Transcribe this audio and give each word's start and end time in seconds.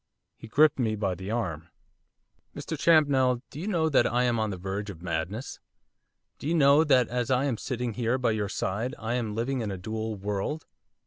He 0.35 0.47
gripped 0.47 0.79
me 0.79 0.95
by 0.95 1.13
the 1.13 1.29
arm. 1.29 1.67
'Mr 2.55 2.75
Champnell, 2.75 3.43
do 3.51 3.59
you 3.59 3.67
know 3.67 3.87
that 3.87 4.11
I 4.11 4.23
am 4.23 4.39
on 4.39 4.49
the 4.49 4.57
verge 4.57 4.89
of 4.89 5.03
madness? 5.03 5.59
Do 6.39 6.47
you 6.47 6.55
know 6.55 6.83
that 6.83 7.07
as 7.09 7.29
I 7.29 7.45
am 7.45 7.57
sitting 7.57 7.93
here 7.93 8.17
by 8.17 8.31
your 8.31 8.49
side 8.49 8.95
I 8.97 9.13
am 9.13 9.35
living 9.35 9.61
in 9.61 9.69
a 9.69 9.77
dual 9.77 10.15
world? 10.15 10.65